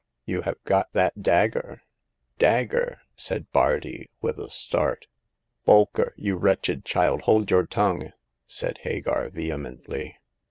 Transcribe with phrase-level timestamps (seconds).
[0.25, 1.83] "You have got that dagger?"
[2.49, 5.05] Dagger!" said Bardi, with a start."
[5.67, 8.11] Bolker, you wretched child, hold your tongue!"
[8.47, 10.17] said Hagar, vehemently.